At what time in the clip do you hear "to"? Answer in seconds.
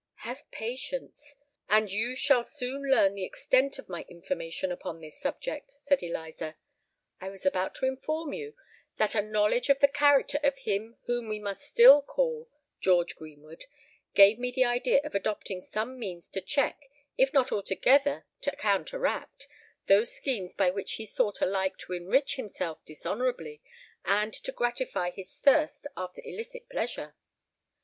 7.75-7.85, 16.29-16.41, 18.41-18.55, 21.77-21.93, 24.33-24.51